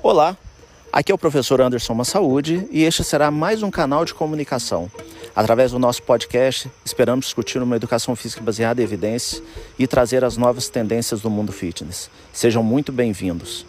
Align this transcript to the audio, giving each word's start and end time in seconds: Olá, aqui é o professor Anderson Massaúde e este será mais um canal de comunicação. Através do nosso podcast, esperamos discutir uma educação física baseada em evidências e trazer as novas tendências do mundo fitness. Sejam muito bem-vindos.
Olá, 0.00 0.36
aqui 0.92 1.10
é 1.10 1.14
o 1.14 1.18
professor 1.18 1.60
Anderson 1.60 1.92
Massaúde 1.92 2.68
e 2.70 2.84
este 2.84 3.02
será 3.02 3.32
mais 3.32 3.64
um 3.64 3.70
canal 3.70 4.04
de 4.04 4.14
comunicação. 4.14 4.88
Através 5.34 5.72
do 5.72 5.78
nosso 5.78 6.04
podcast, 6.04 6.70
esperamos 6.84 7.26
discutir 7.26 7.60
uma 7.60 7.74
educação 7.74 8.14
física 8.14 8.40
baseada 8.40 8.80
em 8.80 8.84
evidências 8.84 9.42
e 9.76 9.88
trazer 9.88 10.22
as 10.22 10.36
novas 10.36 10.68
tendências 10.68 11.20
do 11.20 11.28
mundo 11.28 11.50
fitness. 11.50 12.08
Sejam 12.32 12.62
muito 12.62 12.92
bem-vindos. 12.92 13.66